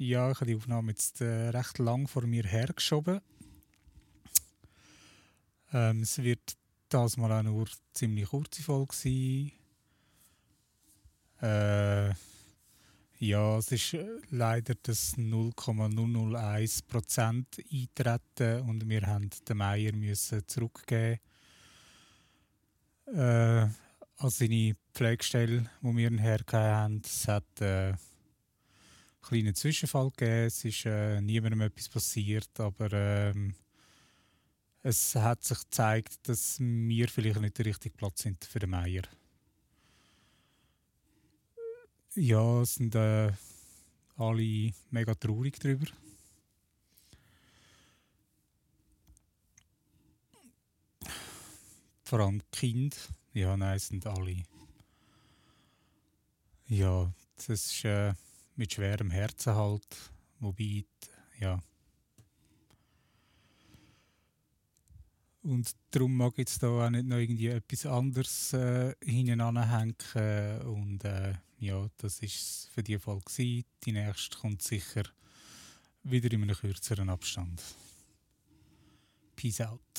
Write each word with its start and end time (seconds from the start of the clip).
ja, 0.00 0.30
ich 0.30 0.36
habe 0.36 0.46
die 0.46 0.56
Aufnahme 0.56 0.92
jetzt 0.92 1.20
äh, 1.20 1.50
recht 1.50 1.78
lang 1.78 2.08
vor 2.08 2.26
mir 2.26 2.44
hergeschoben. 2.44 3.20
Ähm, 5.74 6.00
es 6.00 6.22
wird 6.22 6.56
das 6.88 7.18
mal 7.18 7.30
auch 7.32 7.42
nur 7.42 7.68
ziemlich 7.92 8.30
kurze 8.30 8.62
Folge 8.62 8.94
sein. 8.94 9.52
Äh, 11.42 12.14
ja, 13.18 13.58
es 13.58 13.72
ist 13.72 13.92
äh, 13.92 14.06
leider 14.30 14.72
das 14.82 15.18
0,001% 15.18 17.44
eintreten 17.70 18.62
und 18.68 18.88
wir 18.88 19.02
haben 19.02 19.28
den 19.46 19.56
Meier 19.58 19.92
müssen 19.92 20.48
zurückgeben 20.48 21.20
äh, 23.14 23.68
an 23.68 24.30
seine 24.30 24.76
Pflegestelle, 24.94 25.68
wo 25.82 25.94
wir 25.94 26.10
ihn 26.10 26.16
hergegeben 26.16 26.64
haben. 26.64 27.02
Es 27.04 27.28
hat 27.28 27.60
äh, 27.60 27.92
kleinen 29.30 29.54
Zwischenfall 29.54 30.10
gegeben, 30.10 30.46
es 30.46 30.64
ist 30.64 30.86
äh, 30.86 31.20
niemandem 31.20 31.60
etwas 31.60 31.88
passiert, 31.88 32.58
aber 32.58 32.92
ähm, 32.92 33.54
es 34.82 35.14
hat 35.14 35.44
sich 35.44 35.58
gezeigt, 35.60 36.28
dass 36.28 36.58
wir 36.58 37.08
vielleicht 37.08 37.40
nicht 37.40 37.56
der 37.56 37.66
richtige 37.66 37.94
Platz 37.94 38.22
sind 38.22 38.44
für 38.44 38.58
den 38.58 38.70
Meier. 38.70 39.02
Ja, 42.16 42.62
es 42.62 42.74
sind 42.74 42.96
äh, 42.96 43.30
alle 44.16 44.72
mega 44.90 45.14
traurig 45.14 45.60
darüber. 45.60 45.86
Vor 52.02 52.18
allem 52.18 52.42
Kinder. 52.50 52.96
Ja, 53.32 53.56
nein, 53.56 53.76
es 53.76 53.86
sind 53.86 54.04
alle. 54.06 54.42
Ja, 56.66 57.12
das 57.36 57.48
ist 57.48 57.84
äh, 57.84 58.12
mit 58.56 58.72
schwerem 58.72 59.10
Herzen 59.10 59.54
halt. 59.54 59.86
Wobei, 60.38 60.84
ja. 61.38 61.60
Und 65.42 65.74
darum 65.90 66.16
mag 66.16 66.32
ich 66.32 66.38
jetzt 66.38 66.62
da 66.62 66.68
auch 66.68 66.90
nicht 66.90 67.06
noch 67.06 67.16
irgendwie 67.16 67.48
etwas 67.48 67.86
anderes 67.86 68.52
äh, 68.52 68.94
hinten 69.02 69.40
anhängen. 69.40 69.96
Und 70.66 71.04
äh, 71.04 71.34
ja, 71.58 71.88
das 71.96 72.20
ist 72.20 72.68
für 72.74 72.82
die 72.82 72.98
Folge. 72.98 73.24
Gewesen. 73.24 73.64
Die 73.84 73.92
nächste 73.92 74.36
kommt 74.36 74.62
sicher 74.62 75.04
wieder 76.02 76.30
in 76.32 76.42
einem 76.42 76.56
kürzeren 76.56 77.08
Abstand. 77.08 77.62
Peace 79.36 79.60
out. 79.62 79.89